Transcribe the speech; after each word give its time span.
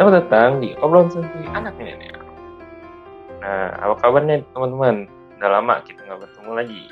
Selamat 0.00 0.24
datang 0.24 0.64
di 0.64 0.72
obrolan 0.80 1.12
santuy 1.12 1.44
anak 1.52 1.76
milenial. 1.76 2.24
Nah, 3.44 3.68
apa 3.84 4.00
kabarnya 4.00 4.40
teman-teman? 4.56 5.04
Udah 5.36 5.60
lama 5.60 5.84
kita 5.84 6.00
nggak 6.08 6.24
bertemu 6.24 6.52
lagi. 6.56 6.82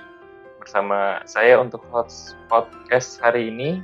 Bersama 0.61 1.17
saya 1.25 1.57
untuk 1.57 1.81
host 1.89 2.37
podcast 2.53 3.17
hari 3.25 3.49
ini, 3.49 3.81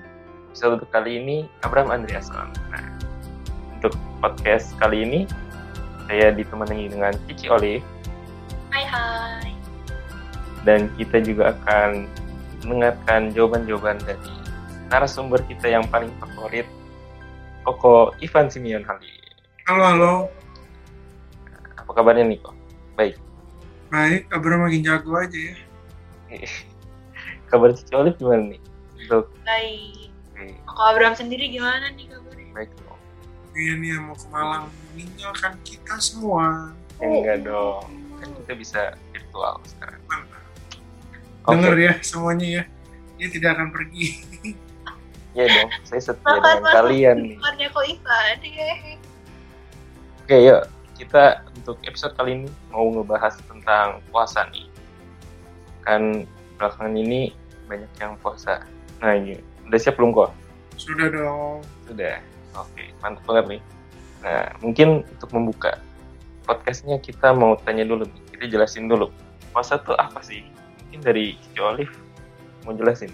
episode 0.53 0.77
untuk 0.77 0.93
kali 0.93 1.25
ini, 1.25 1.49
Abraham 1.65 2.05
Andreason. 2.05 2.53
Nah, 2.69 2.85
untuk 3.81 3.97
podcast 4.21 4.77
kali 4.77 5.09
ini, 5.09 5.25
saya 6.05 6.29
ditemani 6.29 6.93
dengan 6.93 7.17
Cici 7.25 7.49
Olive, 7.49 7.81
Hai 8.77 8.85
hai. 8.85 9.57
dan 10.69 10.93
kita 11.01 11.25
juga 11.25 11.57
akan 11.57 12.13
mendengarkan 12.69 13.33
jawaban-jawaban 13.33 14.05
dari 14.05 14.33
narasumber 14.93 15.41
kita 15.49 15.73
yang 15.73 15.89
paling 15.89 16.13
favorit, 16.21 16.69
Koko 17.65 18.13
Ivan 18.21 18.53
Simeon 18.53 18.85
Hali. 18.85 19.09
Halo, 19.65 19.83
halo. 19.83 20.13
Apa 21.81 21.91
kabarnya 21.91 22.29
nih 22.29 22.39
kok? 22.41 22.53
Baik. 22.95 23.17
Baik, 23.89 24.29
kabar 24.29 24.61
makin 24.61 24.85
jago 24.85 25.17
aja 25.17 25.39
ya. 25.39 25.57
Kabar 27.45 27.71
Cici 27.71 27.95
Olive 27.95 28.19
gimana 28.19 28.51
nih? 28.51 28.61
Untuk 29.07 29.31
Baik. 29.47 30.11
eh, 30.35 30.59
Koko 30.67 30.83
Abraham 30.83 31.15
sendiri 31.15 31.47
gimana 31.47 31.87
nih 31.95 32.11
kabarnya? 32.11 32.51
baik 32.51 32.71
dong. 32.83 32.99
Iya 33.55 33.73
nih 33.79 33.91
mau 34.03 34.17
ke 34.19 34.27
Malang 34.29 34.67
meninggalkan 34.91 35.55
kita 35.63 35.95
semua. 36.03 36.75
Ya, 36.99 37.07
enggak 37.07 37.39
dong. 37.47 37.87
Kan 38.19 38.29
kita 38.43 38.53
bisa 38.59 38.81
virtual 39.15 39.63
sekarang. 39.65 40.03
Mantap. 40.11 40.43
Oke. 41.47 41.53
Dengar 41.55 41.75
ya 41.79 41.93
semuanya 42.03 42.47
ya. 42.51 42.63
Dia 43.15 43.29
tidak 43.31 43.51
akan 43.55 43.69
pergi. 43.71 44.07
Iya 45.35 45.47
dong. 45.51 45.71
Saya 45.83 46.01
setia 46.01 46.23
Makan 46.23 46.43
dengan 46.43 46.75
kalian 46.79 47.17
nih. 47.27 47.37
Bukannya 47.43 47.67
kok 47.75 47.85
Ivan 47.91 48.39
ya. 48.47 48.73
Oke, 50.25 50.37
yuk. 50.41 50.63
Kita 50.95 51.43
untuk 51.59 51.77
episode 51.83 52.15
kali 52.15 52.31
ini 52.39 52.49
mau 52.71 52.87
ngebahas 52.87 53.35
tentang 53.51 53.99
puasa 54.15 54.47
nih. 54.55 54.71
Kan 55.83 56.23
belakangan 56.55 56.95
ini 56.95 57.35
banyak 57.67 57.91
yang 57.99 58.15
puasa. 58.23 58.63
Nah, 59.03 59.19
ini 59.19 59.35
udah 59.67 59.79
siap 59.83 59.99
belum 59.99 60.15
kok? 60.15 60.31
Sudah 60.79 61.11
dong. 61.11 61.67
Sudah. 61.91 62.23
Oke, 62.55 62.95
mantap 63.03 63.27
banget 63.27 63.59
nih. 63.59 63.63
Nah, 64.23 64.47
mungkin 64.63 65.03
untuk 65.03 65.31
membuka 65.35 65.83
podcastnya 66.47 67.03
kita 67.03 67.35
mau 67.35 67.59
tanya 67.67 67.83
dulu 67.83 68.07
nih. 68.07 68.23
Kita 68.39 68.45
jelasin 68.55 68.87
dulu. 68.87 69.11
Puasa 69.51 69.83
tuh 69.83 69.99
apa 69.99 70.23
sih? 70.23 70.47
Mungkin 70.87 71.01
dari 71.03 71.35
Cici 71.43 71.59
Olive 71.59 71.95
mau 72.63 72.71
jelasin. 72.71 73.11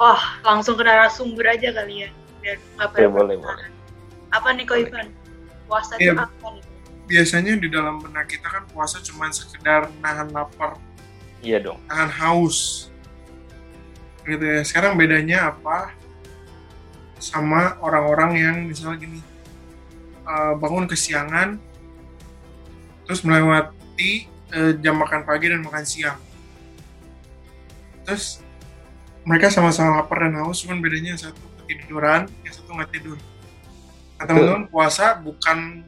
Wah, 0.00 0.40
langsung 0.40 0.80
ke 0.80 0.82
narasumber 0.82 1.44
aja 1.44 1.76
kali 1.76 2.08
ya. 2.08 2.10
Biar 2.40 2.56
Oke, 2.80 3.04
pada 3.04 3.08
boleh, 3.12 3.36
boleh. 3.36 3.68
Apa 4.32 4.56
nih 4.56 4.64
Ivan? 4.64 5.12
Puasa 5.68 6.00
Iya. 6.00 6.16
itu 6.16 6.24
apa 6.24 6.46
nih? 6.56 6.64
Biasanya 7.04 7.52
di 7.60 7.68
dalam 7.68 8.00
benak 8.00 8.32
kita 8.32 8.48
kan 8.48 8.64
puasa 8.72 9.02
cuma 9.04 9.28
sekedar 9.28 9.92
nahan 10.00 10.32
lapar, 10.32 10.80
Iya 11.44 11.60
dong. 11.60 11.78
nahan 11.84 12.08
haus. 12.08 12.88
Gitu 14.24 14.40
ya. 14.40 14.64
Sekarang 14.64 14.96
bedanya 14.96 15.52
apa 15.52 15.92
sama 17.20 17.76
orang-orang 17.84 18.30
yang 18.40 18.56
misalnya 18.64 19.04
gini 19.04 19.20
eh, 20.24 20.52
bangun 20.56 20.88
kesiangan 20.88 21.60
terus 23.04 23.20
melewati 23.20 24.24
eh, 24.56 24.72
jam 24.80 24.96
makan 24.96 25.28
pagi 25.28 25.52
dan 25.52 25.60
makan 25.60 25.84
siang 25.84 26.16
terus 28.08 28.40
mereka 29.24 29.52
sama-sama 29.52 30.00
lapar 30.00 30.26
dan 30.28 30.40
haus 30.40 30.64
cuman 30.64 30.80
bedanya 30.80 31.16
yang 31.16 31.22
satu 31.30 31.42
ketiduran 31.68 32.26
yang 32.42 32.54
satu 32.54 32.70
nggak 32.72 32.90
tidur 32.92 33.18
nah, 34.16 34.24
teman-teman 34.24 34.64
puasa 34.68 35.16
bukan 35.20 35.84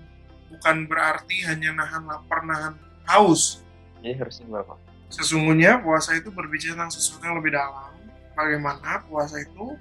bukan 0.53 0.77
berarti 0.87 1.37
hanya 1.49 1.73
nahan 1.73 2.05
lapar 2.05 2.45
nahan 2.45 2.75
haus 3.09 3.65
Jadi 4.03 4.19
harusnya 4.19 4.45
gimana 4.51 4.65
kok? 4.67 4.79
Sesungguhnya 5.13 5.79
puasa 5.79 6.17
itu 6.17 6.33
berbicara 6.33 6.75
tentang 6.75 6.91
sesuatu 6.91 7.23
yang 7.23 7.37
lebih 7.39 7.53
dalam. 7.53 7.93
Bagaimana 8.33 9.05
puasa 9.05 9.39
itu 9.39 9.77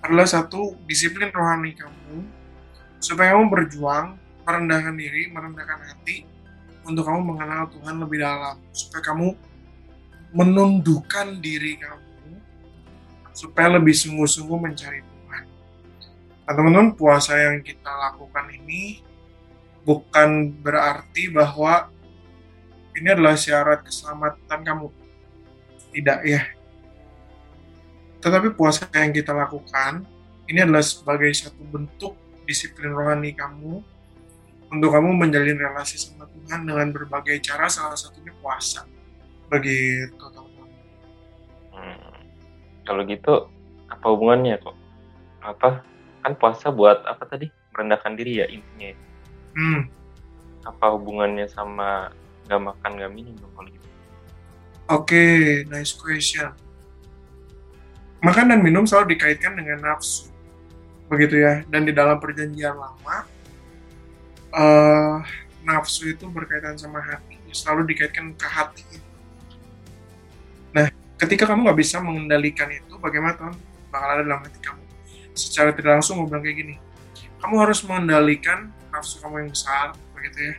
adalah 0.00 0.24
satu 0.24 0.74
disiplin 0.88 1.28
rohani 1.28 1.76
kamu 1.76 2.24
supaya 2.98 3.36
kamu 3.36 3.52
berjuang, 3.52 4.16
merendahkan 4.48 4.96
diri, 4.96 5.28
merendahkan 5.30 5.78
hati 5.78 6.24
untuk 6.88 7.04
kamu 7.04 7.20
mengenal 7.36 7.68
Tuhan 7.68 8.00
lebih 8.00 8.18
dalam. 8.24 8.56
Supaya 8.72 9.02
kamu 9.04 9.28
menundukkan 10.34 11.38
diri 11.38 11.78
kamu 11.78 12.05
supaya 13.36 13.76
lebih 13.76 13.92
sungguh-sungguh 13.92 14.56
mencari 14.56 15.04
Tuhan. 15.04 15.44
Nah, 16.48 16.52
teman-teman, 16.56 16.96
puasa 16.96 17.36
yang 17.36 17.60
kita 17.60 17.92
lakukan 17.92 18.48
ini 18.48 19.04
bukan 19.84 20.56
berarti 20.64 21.28
bahwa 21.28 21.92
ini 22.96 23.12
adalah 23.12 23.36
syarat 23.36 23.84
keselamatan 23.84 24.60
kamu. 24.64 24.88
Tidak 25.92 26.20
ya. 26.24 26.48
Tetapi 28.24 28.56
puasa 28.56 28.88
yang 28.96 29.12
kita 29.12 29.36
lakukan, 29.36 30.08
ini 30.48 30.64
adalah 30.64 30.80
sebagai 30.80 31.28
satu 31.36 31.60
bentuk 31.68 32.16
disiplin 32.48 32.96
rohani 32.96 33.36
kamu 33.36 33.84
untuk 34.72 34.90
kamu 34.96 35.12
menjalin 35.12 35.60
relasi 35.60 36.00
sama 36.00 36.24
Tuhan 36.26 36.64
dengan 36.64 36.88
berbagai 36.90 37.38
cara, 37.44 37.68
salah 37.68 38.00
satunya 38.00 38.32
puasa. 38.40 38.88
Begitu. 39.52 40.55
Kalau 42.86 43.02
gitu 43.04 43.50
apa 43.90 44.06
hubungannya 44.06 44.62
kok? 44.62 44.76
Apa? 45.42 45.82
Kan 46.22 46.32
puasa 46.38 46.70
buat 46.70 47.02
apa 47.06 47.26
tadi? 47.26 47.50
Merendahkan 47.74 48.14
diri 48.14 48.40
ya 48.40 48.46
intinya. 48.48 48.94
Hmm, 49.56 49.88
Apa 50.66 50.94
hubungannya 50.94 51.46
sama 51.46 52.10
nggak 52.46 52.60
makan 52.62 52.90
nggak 52.98 53.12
minum 53.12 53.46
kalau 53.54 53.68
gitu? 53.70 53.88
Oke, 54.86 55.24
nice 55.66 55.94
question. 55.94 56.50
Makan 58.22 58.50
dan 58.50 58.60
minum 58.62 58.82
selalu 58.86 59.14
dikaitkan 59.14 59.54
dengan 59.54 59.82
nafsu, 59.82 60.30
begitu 61.06 61.42
ya. 61.42 61.62
Dan 61.70 61.86
di 61.86 61.92
dalam 61.94 62.18
perjanjian 62.18 62.74
lama, 62.74 63.26
eh, 64.50 65.16
nafsu 65.62 66.10
itu 66.10 66.26
berkaitan 66.26 66.74
sama 66.74 66.98
hati, 67.02 67.38
selalu 67.54 67.94
dikaitkan 67.94 68.34
ke 68.34 68.46
hati. 68.46 68.84
Ketika 71.16 71.48
kamu 71.48 71.68
nggak 71.68 71.78
bisa 71.80 71.96
mengendalikan 72.04 72.68
itu, 72.68 73.00
bagaimana 73.00 73.36
Tuhan 73.40 73.54
bakal 73.88 74.08
ada 74.20 74.22
dalam 74.24 74.40
hati 74.44 74.60
kamu? 74.60 74.82
Secara 75.32 75.72
tidak 75.72 76.00
langsung, 76.00 76.20
gue 76.20 76.28
bilang 76.28 76.44
kayak 76.44 76.56
gini, 76.60 76.74
kamu 77.40 77.54
harus 77.60 77.80
mengendalikan 77.84 78.72
nafsu 78.92 79.20
kamu 79.24 79.44
yang 79.44 79.50
besar, 79.52 79.86
begitu 80.12 80.38
ya. 80.52 80.54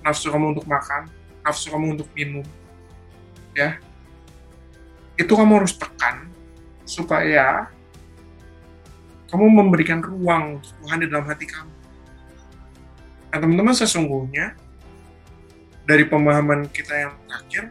Nafsu 0.00 0.32
kamu 0.32 0.56
untuk 0.56 0.64
makan, 0.64 1.12
nafsu 1.44 1.68
kamu 1.68 2.00
untuk 2.00 2.08
minum, 2.16 2.44
ya 3.52 3.76
itu 5.20 5.32
kamu 5.36 5.60
harus 5.60 5.76
tekan 5.76 6.32
supaya 6.88 7.68
kamu 9.28 9.46
memberikan 9.52 10.00
ruang 10.00 10.58
Tuhan 10.80 11.04
di 11.04 11.06
dalam 11.12 11.28
hati 11.28 11.44
kamu. 11.44 11.74
Nah 13.30 13.38
teman-teman 13.38 13.76
sesungguhnya 13.76 14.56
dari 15.84 16.08
pemahaman 16.08 16.66
kita 16.72 16.94
yang 16.96 17.12
terakhir 17.28 17.68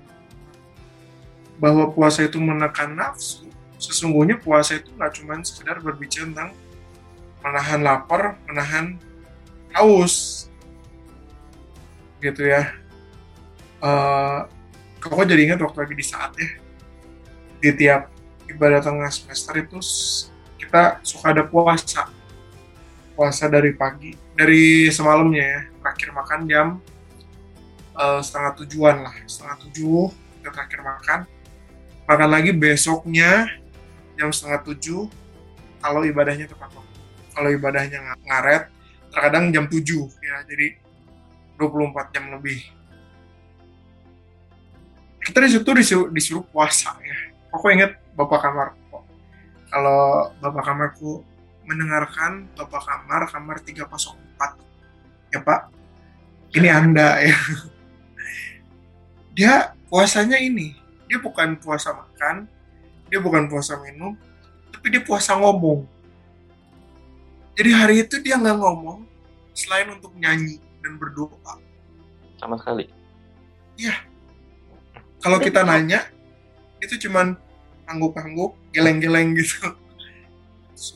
bahwa 1.60 1.92
puasa 1.92 2.24
itu 2.24 2.40
menekan 2.40 2.96
nafsu, 2.96 3.46
sesungguhnya 3.76 4.40
puasa 4.40 4.80
itu 4.80 4.90
nggak 4.96 5.12
cuma 5.20 5.38
sekedar 5.44 5.78
berbicara 5.84 6.26
tentang 6.32 6.52
menahan 7.44 7.80
lapar, 7.84 8.40
menahan 8.48 8.96
haus, 9.76 10.48
gitu 12.24 12.48
ya. 12.48 12.72
Eh, 13.80 14.40
kok 15.00 15.24
jadi 15.24 15.42
ingat 15.48 15.60
waktu 15.64 15.80
lagi 15.88 15.96
di 15.96 16.04
saat 16.04 16.36
ya 16.36 16.50
di 17.64 17.72
tiap 17.76 18.12
ibadah 18.52 18.84
tengah 18.84 19.08
semester 19.08 19.56
itu 19.56 19.80
kita 20.60 21.00
suka 21.04 21.32
ada 21.32 21.44
puasa 21.48 22.12
puasa 23.16 23.48
dari 23.48 23.72
pagi 23.76 24.16
dari 24.36 24.92
semalamnya 24.92 25.44
ya 25.44 25.62
terakhir 25.80 26.10
makan 26.12 26.42
jam 26.48 26.68
eh, 27.96 28.20
setengah 28.20 28.52
tujuan 28.64 28.96
lah 29.08 29.16
setengah 29.24 29.56
tujuh 29.64 30.12
kita 30.40 30.50
terakhir 30.52 30.82
makan 30.84 31.20
makan 32.10 32.30
lagi 32.34 32.50
besoknya 32.50 33.46
jam 34.18 34.34
setengah 34.34 34.66
tujuh 34.66 35.06
kalau 35.78 36.02
ibadahnya 36.02 36.50
tepat 36.50 36.74
waktu. 36.74 36.98
Kalau 37.38 37.50
ibadahnya 37.54 38.02
ng- 38.02 38.26
ngaret 38.26 38.64
terkadang 39.14 39.54
jam 39.54 39.70
tujuh 39.70 40.10
ya 40.18 40.42
jadi 40.50 40.74
24 41.62 42.10
jam 42.10 42.34
lebih. 42.34 42.66
Kita 45.22 45.38
di 45.46 45.50
situ 45.54 45.70
disuruh, 45.70 46.10
disuruh 46.10 46.44
puasa 46.50 46.98
ya. 47.06 47.18
Aku 47.54 47.70
ingat 47.70 48.02
bapak 48.18 48.42
kamar. 48.42 48.74
Kalau 49.70 50.34
bapak 50.42 50.66
kamarku 50.66 51.22
mendengarkan 51.70 52.50
bapak 52.58 52.90
kamar 52.90 53.30
kamar 53.30 53.62
304 53.62 54.58
ya 55.30 55.40
pak. 55.46 55.70
Ini 56.58 56.70
anda 56.74 57.22
ya. 57.22 57.38
Dia 59.38 59.78
puasanya 59.86 60.42
ini 60.42 60.89
dia 61.10 61.18
bukan 61.18 61.58
puasa 61.58 61.92
makan 61.92 62.46
dia 63.10 63.20
bukan 63.20 63.50
puasa 63.50 63.82
minum 63.82 64.14
tapi 64.70 64.94
dia 64.94 65.02
puasa 65.02 65.34
ngomong 65.36 65.84
jadi 67.58 67.76
hari 67.76 68.08
itu 68.08 68.22
dia 68.22 68.40
nggak 68.40 68.56
ngomong 68.56 69.04
selain 69.52 69.92
untuk 69.92 70.16
nyanyi 70.16 70.64
dan 70.80 70.96
berdoa. 70.96 71.60
sama 72.40 72.56
sekali 72.56 72.88
Kalau 75.20 75.36
kita 75.44 75.68
nanya, 75.68 76.08
itu 76.80 76.96
cuman 77.08 77.36
angguk-angguk, 77.84 78.56
geleng-geleng 78.72 79.36
gitu. 79.36 79.76
Terus 80.72 80.96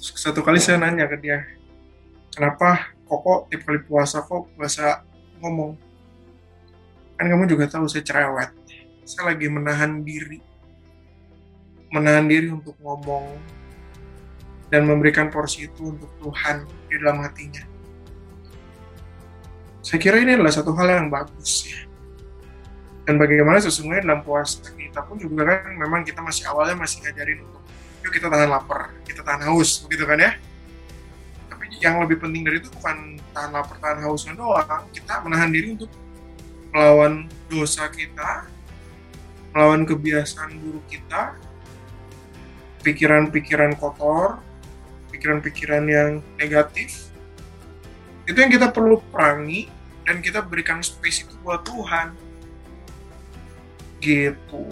Satu 0.00 0.40
kali 0.40 0.60
saya 0.60 0.80
nanya 0.80 1.04
ke 1.04 1.20
dia, 1.20 1.44
kenapa 2.32 2.92
kok 3.04 3.52
tiap 3.52 3.68
kali 3.68 3.80
puasa 3.84 4.24
kok 4.24 4.48
puasa 4.56 5.04
ngomong? 5.44 5.76
Kan 7.20 7.28
kamu 7.28 7.44
juga 7.44 7.68
tahu 7.68 7.84
saya 7.88 8.00
cerewet. 8.00 8.52
Saya 9.04 9.36
lagi 9.36 9.46
menahan 9.48 10.00
diri. 10.02 10.40
Menahan 11.92 12.26
diri 12.26 12.50
untuk 12.50 12.74
ngomong 12.80 13.38
dan 14.72 14.88
memberikan 14.88 15.30
porsi 15.30 15.70
itu 15.70 15.94
untuk 15.94 16.10
Tuhan 16.18 16.66
di 16.90 16.94
dalam 16.98 17.22
hatinya. 17.22 17.62
Saya 19.84 20.00
kira 20.00 20.18
ini 20.18 20.34
adalah 20.34 20.50
satu 20.50 20.72
hal 20.74 20.88
yang 20.90 21.12
bagus 21.12 21.68
ya 21.68 21.94
dan 23.04 23.20
bagaimana 23.20 23.60
sesungguhnya 23.60 24.00
dalam 24.00 24.24
puasa 24.24 24.64
kita 24.72 25.04
pun 25.04 25.20
juga 25.20 25.44
kan 25.44 25.76
memang 25.76 26.08
kita 26.08 26.24
masih 26.24 26.48
awalnya 26.48 26.80
masih 26.80 27.04
ngajarin 27.04 27.44
untuk 27.44 27.60
yuk 28.00 28.12
kita 28.12 28.26
tahan 28.32 28.48
lapar, 28.48 28.92
kita 29.04 29.20
tahan 29.20 29.44
haus, 29.48 29.84
begitu 29.84 30.04
kan 30.08 30.20
ya. 30.20 30.32
Tapi 31.52 31.64
yang 31.84 32.00
lebih 32.04 32.20
penting 32.20 32.44
dari 32.44 32.60
itu 32.64 32.68
bukan 32.72 33.20
tahan 33.36 33.52
lapar, 33.52 33.76
tahan 33.80 34.00
hausnya 34.08 34.32
doang, 34.36 34.88
kita 34.92 35.20
menahan 35.20 35.52
diri 35.52 35.76
untuk 35.76 35.92
melawan 36.72 37.28
dosa 37.48 37.88
kita, 37.92 38.48
melawan 39.54 39.86
kebiasaan 39.86 40.58
buruk 40.58 40.82
kita, 40.90 41.38
pikiran-pikiran 42.82 43.78
kotor, 43.78 44.42
pikiran-pikiran 45.08 45.84
yang 45.86 46.10
negatif. 46.36 47.08
Itu 48.26 48.34
yang 48.34 48.50
kita 48.50 48.74
perlu 48.74 48.98
perangi 49.08 49.70
dan 50.04 50.20
kita 50.20 50.44
berikan 50.44 50.84
space 50.84 51.24
itu 51.24 51.34
buat 51.40 51.64
Tuhan 51.64 52.12
gitu 54.04 54.68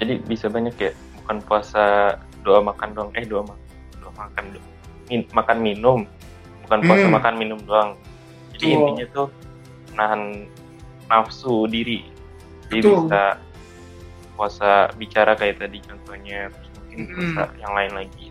jadi 0.00 0.16
bisa 0.24 0.48
banyak 0.48 0.72
ya 0.80 0.92
bukan 1.20 1.44
puasa 1.44 2.16
doa 2.40 2.64
makan 2.64 2.96
doang 2.96 3.10
eh 3.12 3.28
doa 3.28 3.44
makan 3.44 3.60
doa 4.00 4.12
makan 4.16 4.44
do- 4.56 4.66
min- 5.12 5.28
makan 5.28 5.58
minum 5.60 6.00
bukan 6.64 6.78
puasa 6.80 7.04
Hmm. 7.04 7.14
makan 7.20 7.34
minum 7.36 7.60
doang 7.60 8.00
jadi 8.56 8.64
Betul. 8.64 8.80
intinya 8.80 9.06
tuh 9.12 9.28
nahan 9.92 10.22
nafsu 11.04 11.68
diri 11.68 12.08
jadi 12.66 12.80
Betul. 12.82 12.98
bisa 13.06 13.22
puasa 14.32 14.70
bicara 14.94 15.32
kayak 15.32 15.56
tadi 15.58 15.78
contohnya 15.80 16.50
terus 16.50 16.68
mungkin 16.74 16.96
Hmm. 16.96 17.12
puasa 17.34 17.42
yang 17.56 17.72
lain 17.72 17.92
lagi. 17.94 18.26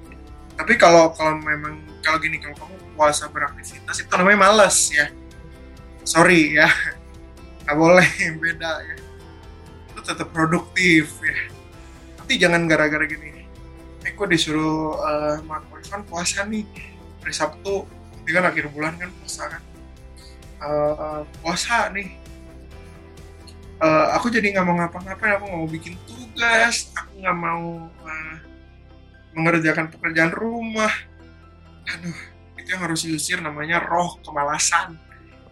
Tapi 0.56 0.74
kalau 0.76 1.12
kalau 1.12 1.36
memang 1.38 1.76
kalau 2.00 2.18
gini 2.18 2.40
kalau 2.40 2.56
kamu 2.56 2.76
puasa 2.96 3.28
beraktivitas 3.28 3.98
itu 4.00 4.12
namanya 4.12 4.40
malas 4.46 4.90
ya. 4.90 5.12
Sorry 6.02 6.56
ya. 6.56 6.70
Nggak 7.66 7.76
boleh 7.76 8.10
beda 8.44 8.72
ya. 8.86 8.96
Itu 9.92 10.00
tetap 10.02 10.30
produktif 10.32 11.20
ya. 11.20 11.38
Tapi 12.18 12.38
jangan 12.38 12.66
gara-gara 12.66 13.04
gini. 13.04 13.44
Eh 14.02 14.14
kok 14.14 14.30
disuruh 14.30 14.96
uh, 14.96 15.36
Mak 15.44 15.74
Irfan 15.76 16.06
puasa 16.06 16.46
nih. 16.46 16.64
Hari 17.22 17.34
Sabtu 17.34 17.86
nanti 18.14 18.30
kan 18.30 18.46
akhir 18.46 18.70
bulan 18.70 18.94
kan 18.96 19.10
puasa 19.18 19.50
kan. 19.50 19.62
Eh, 20.56 21.22
puasa 21.42 21.90
nih 21.90 22.16
Eh, 23.76 24.08
aku 24.16 24.32
jadi 24.32 24.56
nggak 24.56 24.66
mau 24.66 24.76
ngapa-ngapain 24.80 25.36
aku 25.36 25.44
nggak 25.52 25.60
mau 25.60 25.68
bikin 25.68 25.94
tugas 26.08 26.96
aku 26.96 27.12
nggak 27.20 27.36
mau 27.36 27.92
eh, 28.08 28.36
mengerjakan 29.36 29.92
pekerjaan 29.92 30.32
rumah. 30.32 30.92
Aduh 31.92 32.16
itu 32.56 32.68
yang 32.72 32.82
harus 32.88 33.04
diusir 33.04 33.38
namanya 33.44 33.84
roh 33.84 34.16
kemalasan 34.24 34.96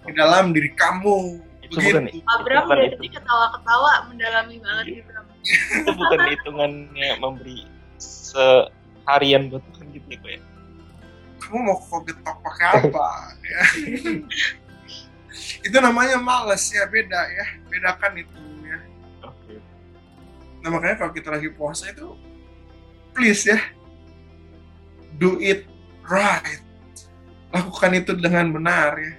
di 0.07 0.11
dalam 0.15 0.55
diri 0.55 0.71
kamu. 0.71 1.43
Itu 1.67 1.83
bukan 1.83 2.07
begitu. 2.07 2.23
Abram 2.31 2.63
bukan 2.63 2.75
dari 2.79 2.87
itu. 2.87 2.95
tadi 2.95 3.07
ketawa-ketawa 3.11 3.91
mendalami 4.07 4.55
banget 4.63 4.85
gitu. 4.87 5.11
itu 5.83 5.91
bukan 5.91 6.19
hitungannya 6.31 7.09
memberi 7.19 7.67
seharian 7.99 9.51
buat 9.51 9.59
Tuhan 9.75 9.87
gitu 9.91 10.07
ya 10.15 10.39
ya? 10.39 10.41
Kamu 11.43 11.59
mau 11.59 11.75
kok 11.75 12.07
getok 12.07 12.37
pakai 12.39 12.67
apa? 12.87 13.07
Ya 13.43 13.59
itu 15.65 15.77
namanya 15.81 16.21
males 16.21 16.63
ya 16.69 16.85
beda 16.85 17.21
ya. 17.29 17.45
Bedakan 17.67 18.13
itu 18.21 18.37
ya. 18.63 18.79
Oke. 19.25 19.55
Nah 20.61 20.69
makanya 20.69 20.95
kalau 21.01 21.11
kita 21.11 21.29
lagi 21.33 21.49
puasa 21.49 21.89
itu 21.89 22.13
please 23.13 23.45
ya 23.49 23.59
do 25.17 25.37
it 25.41 25.65
right. 26.05 26.61
Lakukan 27.53 27.91
itu 27.97 28.11
dengan 28.17 28.53
benar 28.53 28.97
ya. 28.97 29.13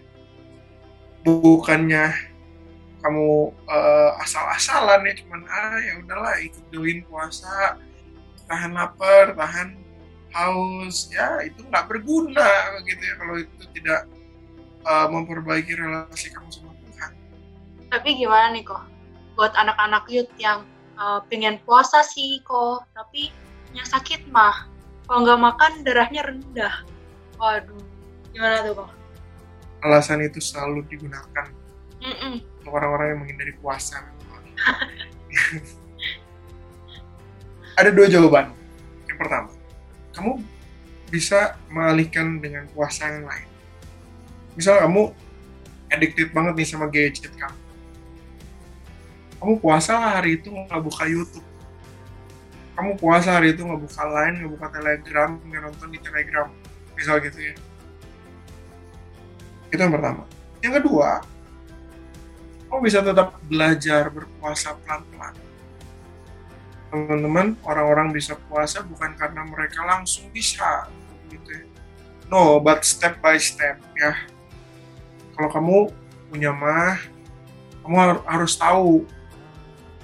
Bukannya 1.24 2.34
kamu 3.04 3.52
eh, 3.68 4.10
asal-asalan 4.24 5.04
ya 5.04 5.14
cuman 5.20 5.42
ah 5.44 5.76
ya 5.76 6.00
udahlah 6.00 6.40
ikut 6.40 6.64
doin 6.72 7.04
puasa 7.04 7.76
tahan 8.48 8.72
lapar 8.72 9.36
tahan 9.36 9.76
haus. 10.34 11.10
Ya 11.12 11.42
itu 11.46 11.62
nggak 11.66 11.86
berguna 11.86 12.80
begitu 12.82 13.02
ya 13.02 13.14
kalau 13.20 13.34
itu 13.38 13.64
tidak 13.76 14.08
eh, 14.84 15.06
memperbaiki 15.08 15.72
relasi 15.74 16.30
kamu 16.30 16.48
sama 16.52 16.72
Tuhan 16.84 17.12
Tapi 17.88 18.08
gimana 18.20 18.52
nih 18.52 18.64
kok? 18.64 18.84
Buat 19.34 19.56
anak-anak 19.58 20.06
youth 20.12 20.30
yang 20.38 20.62
uh, 20.94 21.18
pengen 21.26 21.58
puasa 21.66 22.06
sih 22.06 22.38
kok, 22.46 22.86
tapi 22.94 23.34
yang 23.74 23.82
sakit 23.82 24.30
mah. 24.30 24.70
Kalau 25.10 25.26
nggak 25.26 25.42
makan 25.42 25.72
darahnya 25.82 26.22
rendah. 26.22 26.86
Waduh, 27.38 27.82
gimana 28.30 28.62
tuh 28.62 28.78
kok? 28.78 28.90
alasan 29.84 30.24
itu 30.24 30.40
selalu 30.40 30.80
digunakan 30.88 31.46
Mm-mm. 32.00 32.40
untuk 32.64 32.72
orang-orang 32.72 33.14
yang 33.14 33.20
menghindari 33.20 33.52
puasa 33.60 34.00
ada 37.78 37.90
dua 37.92 38.08
jawaban 38.08 38.56
yang 39.04 39.18
pertama 39.20 39.52
kamu 40.16 40.40
bisa 41.12 41.60
mengalihkan 41.68 42.40
dengan 42.40 42.64
puasa 42.72 43.12
yang 43.12 43.28
lain 43.28 43.48
misal 44.54 44.78
kamu 44.82 45.10
addicted 45.90 46.30
banget 46.34 46.54
nih 46.58 46.68
sama 46.68 46.86
gadget 46.90 47.32
kamu. 47.34 47.58
Kamu 49.38 49.54
puasa 49.60 49.92
hari 50.00 50.40
itu 50.40 50.48
nggak 50.48 50.80
buka 50.80 51.04
YouTube. 51.04 51.46
Kamu 52.74 52.98
puasa 52.98 53.38
hari 53.38 53.54
itu 53.54 53.62
nggak 53.62 53.82
buka 53.82 54.02
line 54.02 54.34
nggak 54.40 54.52
buka 54.58 54.66
telegram 54.72 55.30
nggak 55.38 55.62
nonton 55.62 55.88
di 55.92 55.98
telegram 56.02 56.48
misal 56.96 57.20
gitu 57.22 57.38
ya. 57.38 57.54
Itu 59.70 59.80
yang 59.82 59.94
pertama. 59.94 60.22
Yang 60.64 60.74
kedua 60.80 61.22
kamu 62.74 62.90
bisa 62.90 63.06
tetap 63.06 63.38
belajar 63.46 64.10
berpuasa 64.10 64.74
pelan-pelan. 64.82 65.34
Teman-teman 66.90 67.54
orang-orang 67.62 68.10
bisa 68.10 68.34
puasa 68.50 68.82
bukan 68.82 69.14
karena 69.14 69.46
mereka 69.46 69.86
langsung 69.86 70.26
bisa 70.34 70.90
gitu 71.30 71.50
ya. 71.54 71.64
no 72.30 72.58
but 72.58 72.82
step 72.82 73.22
by 73.22 73.38
step 73.38 73.78
ya 73.94 74.33
kalau 75.34 75.50
kamu 75.50 75.76
punya 76.30 76.50
mah 76.54 76.98
kamu 77.84 77.96
har- 78.00 78.24
harus 78.26 78.56
tahu. 78.56 79.04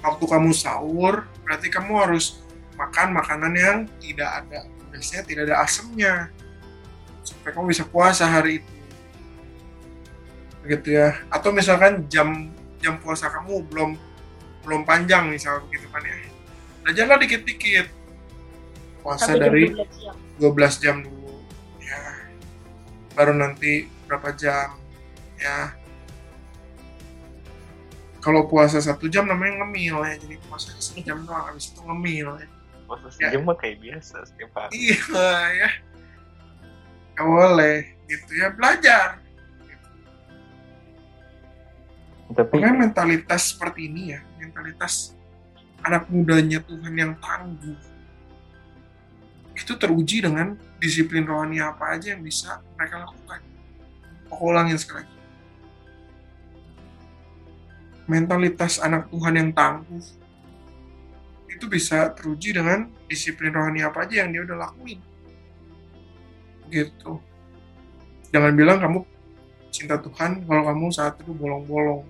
Waktu 0.01 0.23
kamu 0.25 0.49
sahur 0.53 1.29
berarti 1.45 1.69
kamu 1.69 1.93
harus 1.97 2.41
makan 2.73 3.13
makanan 3.13 3.53
yang 3.53 3.77
tidak 4.01 4.29
ada 4.41 4.65
biasanya 4.89 5.23
tidak 5.25 5.43
ada 5.49 5.55
asemnya. 5.61 6.13
Supaya 7.21 7.53
kamu 7.53 7.65
bisa 7.69 7.85
puasa 7.85 8.25
hari 8.25 8.61
itu. 8.61 8.73
Begitu 10.61 10.97
ya. 10.97 11.17
Atau 11.29 11.53
misalkan 11.53 12.05
jam 12.09 12.49
jam 12.81 12.97
puasa 12.97 13.29
kamu 13.29 13.65
belum 13.69 13.91
belum 14.65 14.81
panjang 14.85 15.29
misal 15.29 15.61
begitu 15.69 15.89
kan 15.89 16.01
ya. 16.05 16.15
Belajarlah 16.85 17.17
dikit-dikit. 17.21 17.87
Puasa 19.01 19.33
jam 19.33 19.41
dari 19.41 19.73
12 19.73 19.89
siang. 19.89 20.17
12 20.37 20.81
jam 20.81 20.95
dulu. 21.01 21.41
Ya. 21.81 22.01
Baru 23.17 23.33
nanti 23.37 23.89
berapa 24.05 24.33
jam 24.33 24.77
ya 25.41 25.73
kalau 28.21 28.45
puasa 28.45 28.77
satu 28.77 29.09
jam 29.09 29.25
namanya 29.25 29.65
ngemil 29.65 29.97
ya 30.05 30.13
jadi 30.21 30.35
puasa 30.45 30.69
sejam 30.77 31.25
doang 31.25 31.49
habis 31.49 31.73
itu 31.73 31.81
ngemil 31.81 32.27
ya 32.37 32.47
puasa 32.85 33.07
Ya. 33.17 33.33
sejam 33.33 33.41
mah 33.49 33.57
kayak 33.57 33.81
biasa 33.81 34.15
setiap 34.29 34.51
hari 34.55 34.71
iya 34.77 35.33
ya 35.65 35.69
Nggak 37.11 37.27
boleh 37.27 37.77
gitu 38.07 38.31
ya 38.39 38.47
belajar 38.53 39.07
tapi 42.31 42.63
Makanya 42.63 42.87
mentalitas 42.87 43.51
seperti 43.51 43.91
ini 43.91 44.15
ya, 44.15 44.23
mentalitas 44.39 45.11
anak 45.83 46.07
mudanya 46.07 46.63
Tuhan 46.63 46.93
yang 46.95 47.13
tangguh. 47.19 47.75
Itu 49.51 49.75
teruji 49.75 50.23
dengan 50.23 50.55
disiplin 50.79 51.27
rohani 51.27 51.59
apa 51.59 51.99
aja 51.99 52.15
yang 52.15 52.23
bisa 52.23 52.63
mereka 52.79 53.03
lakukan. 53.03 53.43
Aku 54.31 54.47
ulangin 54.47 54.79
sekali 54.79 55.03
lagi. 55.03 55.15
Mentalitas 58.09 58.81
anak 58.81 59.09
Tuhan 59.13 59.33
yang 59.37 59.49
tangguh 59.53 60.01
itu 61.51 61.65
bisa 61.69 62.09
teruji 62.17 62.57
dengan 62.57 62.89
disiplin 63.05 63.53
rohani 63.53 63.85
apa 63.85 64.07
aja 64.07 64.25
yang 64.25 64.33
dia 64.33 64.41
udah 64.49 64.57
lakuin. 64.65 64.99
Gitu. 66.71 67.19
jangan 68.31 68.55
bilang 68.55 68.79
kamu 68.79 69.03
cinta 69.75 69.99
Tuhan 69.99 70.47
kalau 70.47 70.63
kamu 70.71 70.87
saat 70.87 71.19
itu 71.19 71.35
bolong-bolong 71.35 72.07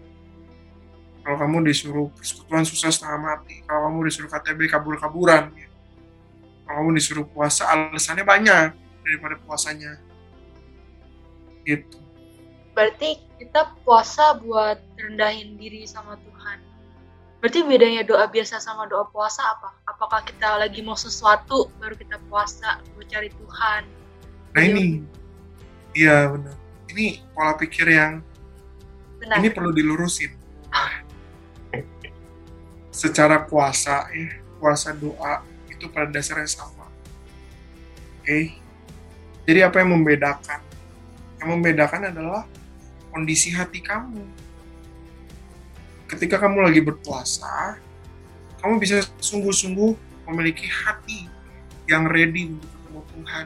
kalau 1.25 1.37
kamu 1.41 1.65
disuruh 1.65 2.07
persekutuan 2.13 2.61
susah 2.61 2.93
setengah 2.93 3.19
mati 3.21 3.65
kalau 3.65 3.89
kamu 3.89 4.05
disuruh 4.05 4.29
KTB 4.29 4.69
kabur-kaburan 4.69 5.49
kalau 6.61 6.75
kamu 6.77 7.01
disuruh 7.01 7.25
puasa 7.25 7.73
alasannya 7.73 8.21
banyak 8.21 8.69
daripada 9.01 9.41
puasanya 9.41 9.97
gitu 11.65 11.97
Berarti 12.81 13.21
kita 13.37 13.77
puasa 13.85 14.41
buat 14.41 14.81
rendahin 14.97 15.53
diri 15.61 15.85
sama 15.85 16.17
Tuhan. 16.17 16.57
Berarti 17.37 17.61
bedanya 17.61 18.01
doa 18.01 18.25
biasa 18.25 18.57
sama 18.57 18.89
doa 18.89 19.05
puasa 19.05 19.45
apa? 19.45 19.69
Apakah 19.85 20.25
kita 20.25 20.57
lagi 20.57 20.81
mau 20.81 20.97
sesuatu 20.97 21.69
baru 21.77 21.93
kita 21.93 22.17
puasa, 22.25 22.81
baru 22.97 23.05
cari 23.05 23.29
Tuhan? 23.29 24.01
nah 24.51 24.63
ini 24.67 24.99
iya 25.95 26.27
benar 26.27 26.55
ini 26.91 27.23
pola 27.31 27.55
pikir 27.55 27.87
yang 27.87 28.19
Benar. 29.23 29.39
ini 29.39 29.47
perlu 29.47 29.71
dilurusin 29.71 30.35
secara 32.91 33.47
puasa 33.47 34.11
ya 34.11 34.43
puasa 34.59 34.91
doa 34.91 35.39
itu 35.71 35.87
pada 35.87 36.11
dasarnya 36.11 36.51
sama 36.51 36.91
oke 38.21 38.39
jadi 39.47 39.71
apa 39.71 39.79
yang 39.79 39.95
membedakan 39.95 40.59
yang 41.39 41.49
membedakan 41.55 42.11
adalah 42.11 42.43
kondisi 43.11 43.51
hati 43.51 43.83
kamu. 43.83 44.23
Ketika 46.07 46.39
kamu 46.39 46.67
lagi 46.67 46.81
berpuasa 46.83 47.79
kamu 48.61 48.77
bisa 48.77 49.01
sungguh-sungguh 49.17 49.91
memiliki 50.29 50.69
hati 50.69 51.25
yang 51.89 52.05
ready 52.05 52.53
untuk 52.53 52.69
ketemu 52.69 53.01
Tuhan. 53.09 53.45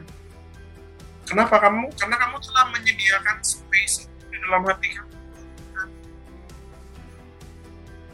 Kenapa 1.25 1.55
kamu? 1.57 1.87
Karena 1.95 2.15
kamu 2.19 2.35
telah 2.43 2.65
menyediakan 2.75 3.37
space 3.41 4.11
di 4.27 4.37
dalam 4.43 4.61
hati 4.67 4.91
kamu. 4.91 5.15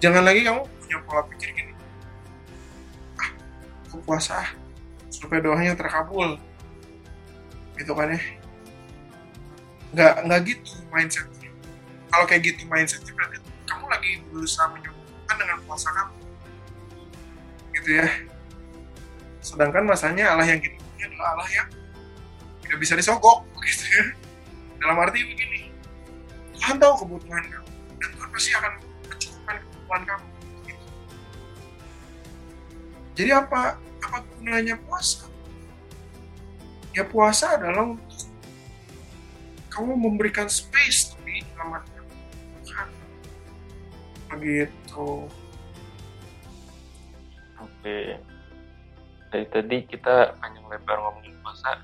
Jangan 0.01 0.23
lagi 0.25 0.41
kamu 0.45 0.61
punya 0.65 0.97
pola 1.05 1.21
pikir 1.29 1.49
gini. 1.57 1.73
Ah 3.17 3.29
aku 3.89 3.97
puasa 4.05 4.45
ah, 4.45 4.49
supaya 5.09 5.41
doanya 5.41 5.73
terkabul. 5.73 6.37
Gitu 7.81 7.91
kan 7.97 8.13
ya? 8.13 8.21
Nggak 9.91 10.13
nggak 10.29 10.39
gitu 10.53 10.73
mindsetnya 10.93 11.40
kalau 12.11 12.25
kayak 12.27 12.43
gitu 12.43 12.67
mindsetnya 12.67 13.15
berarti 13.15 13.37
kamu 13.63 13.85
lagi 13.87 14.11
berusaha 14.27 14.67
menyembuhkan 14.67 15.35
dengan 15.39 15.57
puasa 15.63 15.89
kamu. 15.95 16.15
Gitu 17.79 17.89
ya. 18.03 18.07
Sedangkan 19.39 19.87
masanya 19.87 20.35
Allah 20.35 20.45
yang 20.45 20.59
kita 20.59 20.75
punya 20.75 21.05
adalah 21.07 21.27
Allah 21.39 21.49
yang 21.49 21.67
tidak 22.61 22.77
bisa 22.83 22.93
disogok 22.99 23.47
gitu 23.63 23.85
ya. 23.87 24.05
Dalam 24.81 24.97
arti 24.99 25.23
begini 25.23 25.71
Tuhan 26.61 26.77
tahu 26.77 26.93
kebutuhan 27.05 27.43
kamu 27.47 27.71
dan 27.97 28.09
Tuhan 28.13 28.29
pasti 28.29 28.49
akan 28.53 28.71
mencukupkan 29.09 29.55
kebutuhan 29.57 30.01
kamu. 30.05 30.27
Gitu. 30.61 30.85
jadi 33.17 33.31
apa 33.41 33.81
apa 34.01 34.17
gunanya 34.37 34.75
puasa? 34.85 35.25
Ya 36.91 37.07
puasa 37.07 37.55
adalah 37.55 37.95
untuk 37.95 38.29
kamu 39.71 39.95
memberikan 39.95 40.51
space 40.51 41.15
di 41.23 41.41
dalam 41.55 41.79
begitu 44.31 45.27
Oke. 47.61 48.17
Dari 49.31 49.45
tadi 49.49 49.77
kita 49.89 50.37
panjang 50.37 50.65
lebar 50.69 50.97
ngomongin 51.01 51.33
puasa, 51.41 51.81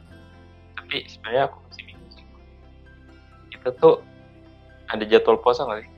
tapi 0.78 1.06
sebenarnya 1.10 1.48
aku 1.48 1.58
masih 1.70 1.84
bingung 1.90 2.12
sih. 2.12 2.26
Kita 3.56 3.74
tuh 3.82 4.04
ada 4.94 5.02
jadwal 5.06 5.40
puasa 5.42 5.64
nggak 5.66 5.86
sih? 5.86 5.92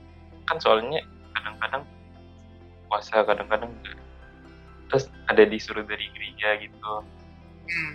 Kan 0.48 0.56
soalnya 0.62 1.00
kadang-kadang 1.36 1.82
puasa, 2.88 3.24
kadang-kadang 3.24 3.70
enggak. 3.72 3.98
Terus 4.88 5.04
ada 5.28 5.42
disuruh 5.44 5.84
dari 5.84 6.06
gereja 6.16 6.48
gitu. 6.64 6.92
hmm. 7.68 7.94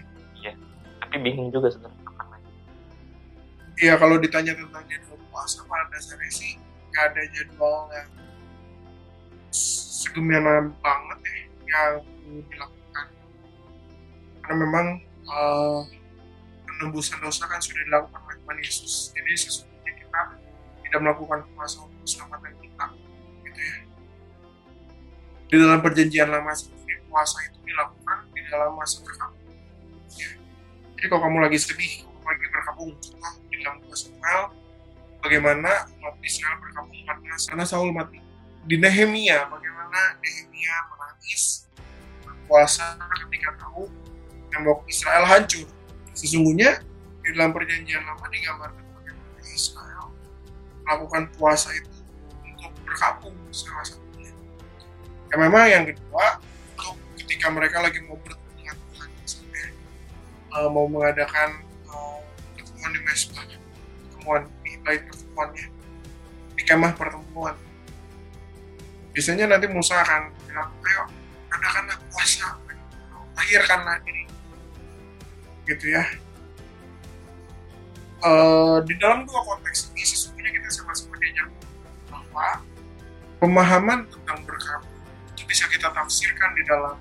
Tapi 1.05 1.15
bingung 1.21 1.53
juga 1.53 1.69
sebenarnya 1.69 2.01
kapan 2.05 2.27
lagi. 2.33 2.51
ya 3.79 3.93
kalau 3.99 4.15
ditanya 4.17 4.51
tentang 4.57 4.83
jadwal 4.89 5.19
puasa 5.29 5.63
pada 5.67 5.85
dasarnya 5.91 6.31
sih 6.31 6.55
nggak 6.91 7.03
ada 7.11 7.21
jadwal 7.31 7.91
segemiana 9.55 10.69
banget 10.83 11.19
ya 11.23 11.35
yang 11.65 11.93
dilakukan. 12.47 13.05
Karena 14.43 14.55
memang 14.61 14.85
eh, 15.25 15.79
penembusan 16.67 17.17
dosa 17.23 17.47
kan 17.47 17.59
sudah 17.63 17.81
dilakukan 17.87 18.19
oleh 18.19 18.37
Tuhan 18.43 18.57
Yesus. 18.61 18.93
Jadi 19.15 19.31
sesungguhnya 19.35 19.93
kita 19.95 20.21
tidak 20.85 20.99
melakukan 21.01 21.39
puasa 21.55 21.83
untuk 21.83 21.99
keselamatan 22.03 22.53
kita 22.61 22.85
gitu 23.47 23.59
ya. 23.59 23.77
Di 25.45 25.55
dalam 25.61 25.79
perjanjian 25.79 26.27
lama 26.29 26.51
sendiri 26.51 26.99
puasa 27.07 27.37
itu 27.47 27.57
dilakukan 27.63 28.17
di 28.35 28.41
dalam 28.51 28.75
masa 28.75 28.99
berkabung. 28.99 29.47
Ya. 30.19 30.31
jadi 30.99 31.05
kalau 31.11 31.21
kamu 31.27 31.37
lagi 31.47 31.57
sedih 31.59 32.03
kamu 32.03 32.27
lagi 32.27 32.45
berkabung 32.51 32.91
di 33.47 33.55
dalam 33.63 33.77
dua 33.83 33.95
Samuel 33.95 34.41
bagaimana 35.23 35.71
umat 35.95 36.15
Israel 36.23 36.59
berkabung 36.59 36.99
karena 37.07 37.63
Saul 37.63 37.95
mati 37.95 38.24
di 38.65 38.75
Nehemia. 38.81 39.45
Bagaimana 39.47 40.17
Nehemia 40.19 40.75
menangis 40.89 41.69
berpuasa 42.25 42.97
ketika 43.25 43.53
tahu 43.61 43.87
tembok 44.49 44.83
Israel 44.89 45.25
hancur. 45.29 45.69
Sesungguhnya 46.17 46.81
di 47.21 47.29
dalam 47.33 47.53
perjanjian 47.53 48.01
lama 48.05 48.25
digambarkan 48.29 48.85
bagaimana 48.97 49.41
Israel 49.53 50.13
melakukan 50.85 51.23
puasa 51.37 51.73
itu 51.73 51.89
untuk 52.45 52.71
berkabung 52.85 53.37
salah 53.53 53.85
satunya. 53.85 54.33
Ya 55.29 55.35
memang 55.37 55.65
yang 55.69 55.83
kedua 55.85 56.41
untuk 56.77 56.97
ketika 57.17 57.49
mereka 57.49 57.81
lagi 57.81 58.01
mau 58.05 58.17
bertemu 58.21 58.51
dengan 58.57 58.77
Tuhan 58.77 59.09
misalnya 59.21 59.65
eh, 60.53 60.69
mau 60.69 60.85
mengadakan 60.85 61.49
eh, 61.65 62.19
pertemuan 62.53 62.91
di 62.93 62.99
mesbah 63.03 63.43
pertemuan 64.05 64.41
di 64.61 64.71
bait 64.85 65.01
pertemuannya 65.09 65.65
di 66.55 66.63
kemah 66.63 66.93
pertemuan 66.95 67.55
biasanya 69.15 69.47
nanti 69.47 69.71
Musa 69.71 69.95
akan 70.03 70.27
bilang 70.43 70.69
ayo 70.83 71.07
adakanlah 71.47 71.97
puasa. 72.11 72.59
Lahirkanlah 73.39 73.95
diri 74.03 74.27
gitu 75.65 75.95
ya. 75.95 76.03
Eh, 78.25 78.77
di 78.83 78.93
dalam 78.99 79.23
dua 79.23 79.39
konteks 79.47 79.95
ini 79.95 80.03
sesungguhnya 80.03 80.51
kita 80.51 80.67
sama-sama 80.67 81.15
diajak 81.23 81.47
bahwa 82.11 82.47
pemahaman 83.39 83.99
tentang 84.11 84.39
berkabung 84.43 84.99
itu 85.31 85.43
bisa 85.47 85.63
kita 85.71 85.87
tafsirkan 85.95 86.51
di 86.59 86.63
dalam 86.67 86.99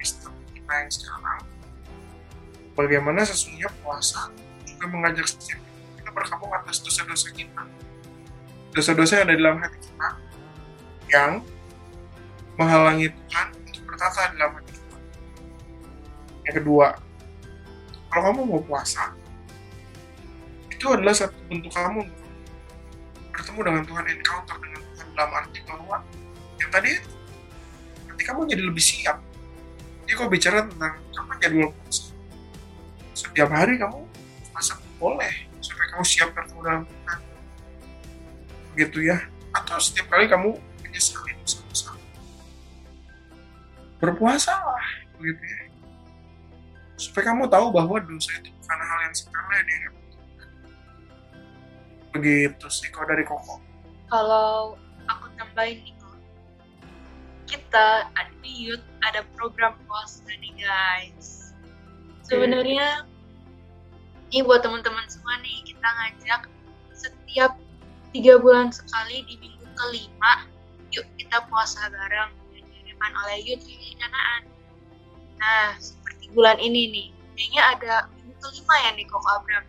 Kristen 0.00 0.32
kita 0.56 0.72
yang 0.72 0.90
sekarang. 0.92 1.40
Bagaimana 2.72 3.20
sesungguhnya 3.28 3.68
puasa 3.84 4.32
juga 4.64 4.84
mengajak 4.88 5.28
setiap 5.28 5.60
kita 6.00 6.10
berkabung 6.12 6.52
atas 6.56 6.80
dosa-dosa 6.80 7.28
kita. 7.36 7.62
Dosa-dosa 8.72 9.12
yang 9.20 9.24
ada 9.28 9.34
di 9.36 9.40
dalam 9.42 9.58
hati 9.60 9.78
kita 9.82 10.08
yang 11.10 11.42
menghalangi 12.56 13.10
Tuhan 13.10 13.46
untuk 13.66 13.82
bertata 13.90 14.30
dalam 14.34 14.58
kita 14.62 14.80
yang 16.46 16.54
kedua 16.62 16.86
kalau 18.10 18.22
kamu 18.30 18.40
mau 18.46 18.62
puasa 18.62 19.14
itu 20.70 20.86
adalah 20.88 21.12
satu 21.12 21.36
bentuk 21.50 21.72
kamu 21.74 22.08
bertemu 23.30 23.60
dengan 23.64 23.82
Tuhan 23.84 24.04
encounter 24.08 24.56
dengan 24.60 24.80
Tuhan 24.80 25.06
dalam 25.12 25.30
arti 25.32 25.58
bahwa 25.68 25.96
yang 26.60 26.70
tadi 26.72 26.88
itu 26.96 27.10
nanti 28.08 28.22
kamu 28.24 28.40
jadi 28.52 28.62
lebih 28.64 28.84
siap. 28.84 29.16
Jadi 30.04 30.12
kalau 30.12 30.30
bicara 30.32 30.58
tentang 30.68 30.94
kapan 31.12 31.36
jadwal 31.40 31.70
puasa 31.72 32.12
setiap 33.16 33.48
hari 33.52 33.76
kamu 33.76 34.04
puasa 34.52 34.74
boleh 34.96 35.34
supaya 35.60 35.86
kamu 35.96 36.04
siap 36.04 36.28
bertemu 36.36 36.60
dengan 36.64 36.82
Tuhan. 36.84 37.20
Gitu 38.76 38.98
ya. 39.04 39.18
Atau 39.56 39.76
setiap 39.80 40.06
kali 40.12 40.28
kamu 40.28 40.56
menyesali 41.00 41.32
dosa-dosa 41.40 41.96
berpuasa 44.00 44.52
lah 44.52 44.86
begitu 45.16 45.44
ya. 45.44 45.60
Supaya 47.00 47.32
kamu 47.32 47.48
tahu 47.48 47.72
bahwa 47.72 47.96
dosa 48.04 48.32
itu 48.40 48.52
bukan 48.52 48.78
hal 48.80 48.98
yang 49.08 49.14
sepele 49.16 49.58
di 49.64 49.76
begitu 52.10 52.66
sih 52.68 52.88
kalau 52.92 53.06
dari 53.08 53.24
koko. 53.24 53.56
Kalau 54.12 54.76
aku 55.08 55.26
tambahin 55.40 55.80
kok, 55.96 56.18
kita 57.48 58.12
di 58.44 58.52
Youth 58.68 58.84
ada 59.04 59.24
program 59.36 59.76
puasa 59.88 60.24
nih 60.28 60.52
guys. 60.56 61.52
Sebenarnya 62.24 63.08
ini 64.32 64.44
buat 64.44 64.64
teman-teman 64.64 65.04
semua 65.08 65.40
nih 65.44 65.60
kita 65.64 65.88
ngajak 65.88 66.42
setiap 66.92 67.52
tiga 68.12 68.40
bulan 68.40 68.72
sekali 68.72 69.24
di 69.28 69.40
minggu 69.40 69.64
kelima 69.76 70.48
yuk 70.90 71.06
kita 71.18 71.46
puasa 71.46 71.90
bareng 71.90 72.30
yang 73.00 73.14
oleh 73.26 73.38
Youth 73.46 73.64
Union 73.64 73.96
Kanaan. 73.96 74.42
Nah 75.40 75.78
seperti 75.80 76.28
bulan 76.36 76.60
ini 76.60 76.90
nih, 76.92 77.06
kayaknya 77.38 77.62
ada 77.76 77.94
minggu 78.12 78.36
kelima 78.36 78.74
ya 78.84 78.90
nih 78.98 79.04
kok 79.08 79.24
Abraham. 79.24 79.64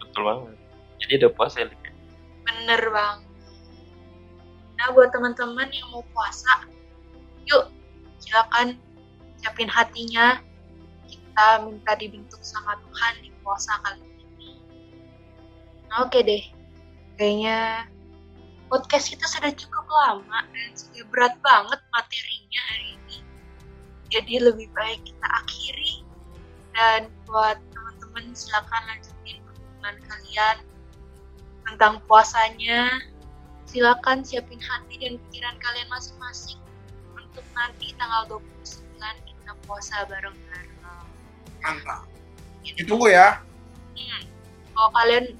Betul 0.00 0.22
banget. 0.26 0.56
jadi 1.00 1.12
udah 1.24 1.30
puasa 1.36 1.56
ya? 1.64 1.68
Bener 2.48 2.82
bang. 2.92 3.18
Nah 4.80 4.86
buat 4.96 5.12
teman-teman 5.12 5.68
yang 5.68 5.88
mau 5.92 6.04
puasa, 6.16 6.64
yuk 7.44 7.68
silakan 8.22 8.80
siapin 9.40 9.68
hatinya. 9.68 10.40
Kita 11.08 11.62
minta 11.64 11.92
dibentuk 11.96 12.40
sama 12.42 12.76
Tuhan 12.84 13.12
di 13.24 13.30
puasa 13.40 13.72
kali 13.84 14.02
ini. 14.02 14.50
Nah, 15.88 16.06
Oke 16.06 16.22
deh, 16.22 16.42
kayaknya 17.16 17.88
podcast 18.70 19.10
kita 19.10 19.26
sudah 19.26 19.50
cukup 19.50 19.82
lama 19.90 20.46
dan 20.54 20.70
sudah 20.78 21.02
berat 21.10 21.34
banget 21.42 21.80
materinya 21.90 22.60
hari 22.70 22.88
ini. 22.94 23.18
Jadi 24.14 24.34
lebih 24.38 24.70
baik 24.70 25.02
kita 25.02 25.26
akhiri 25.42 26.06
dan 26.78 27.10
buat 27.26 27.58
teman-teman 27.74 28.30
silakan 28.30 28.82
lanjutin 28.86 29.42
hubungan 29.42 29.96
kalian 30.06 30.56
tentang 31.66 31.98
puasanya 32.06 32.86
silakan 33.66 34.22
siapin 34.22 34.62
hati 34.62 35.02
dan 35.02 35.18
pikiran 35.28 35.58
kalian 35.58 35.90
masing-masing 35.90 36.58
untuk 37.18 37.42
nanti 37.58 37.90
tanggal 37.98 38.38
29 38.38 39.02
kita 39.02 39.52
puasa 39.66 40.06
bareng-bareng. 40.06 40.78
Mantap. 41.58 42.06
Ditunggu 42.62 43.10
ya. 43.10 43.42
Hmm. 43.98 44.22
Kalau 44.74 44.90
kalian 44.94 45.34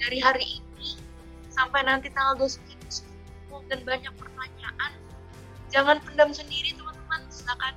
dari 0.00 0.18
hari 0.24 0.44
ini 0.56 0.71
sampai 1.52 1.84
nanti 1.84 2.08
tanggal 2.10 2.34
29 2.40 3.68
dan 3.68 3.80
banyak 3.84 4.12
pertanyaan, 4.16 4.92
jangan 5.68 6.00
pendam 6.04 6.32
sendiri 6.32 6.72
teman-teman. 6.76 7.20
Silakan 7.28 7.76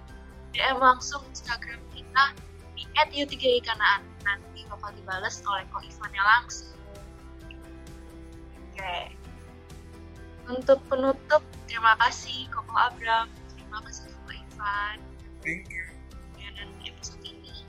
DM 0.56 0.80
langsung 0.80 1.24
Instagram 1.32 1.80
kita 1.92 2.32
di 2.76 2.84
@u3ikanaan. 3.24 4.04
Nanti 4.24 4.64
bakal 4.72 4.96
dibales 4.96 5.44
oleh 5.44 5.68
Ko 5.72 5.84
Ivannya 5.84 6.24
langsung. 6.24 6.76
Oke. 8.72 8.96
Untuk 10.46 10.80
penutup, 10.92 11.42
terima 11.66 11.98
kasih 12.00 12.46
Koko 12.54 12.76
Abram, 12.78 13.28
terima 13.56 13.82
kasih 13.82 14.14
Koko 14.14 14.30
Ivan 14.30 14.98
Thank 15.42 15.74
you. 15.74 15.88
dan 16.38 16.70
episode 16.86 17.24
ini. 17.26 17.66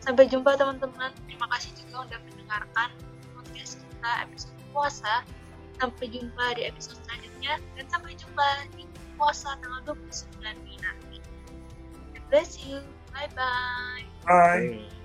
Sampai 0.00 0.30
jumpa 0.30 0.56
teman-teman. 0.56 1.12
Terima 1.28 1.46
kasih 1.52 1.76
juga 1.76 2.08
udah 2.08 2.18
mendengarkan 2.24 2.88
podcast 3.36 3.82
kita 3.84 4.10
episode 4.24 4.53
puasa. 4.74 5.22
Sampai 5.78 6.06
jumpa 6.10 6.54
di 6.58 6.66
episode 6.66 6.98
selanjutnya 7.06 7.58
dan 7.78 7.86
sampai 7.90 8.14
jumpa 8.18 8.46
di 8.74 8.86
puasa 9.14 9.54
tanggal 9.62 9.94
29 9.94 10.42
Mei 10.42 10.76
nanti. 10.82 11.18
God 12.14 12.24
bless 12.30 12.62
you. 12.62 12.82
Bye 13.14 13.30
bye. 13.38 14.06
Bye. 14.26 14.82
Hmm. 14.82 15.03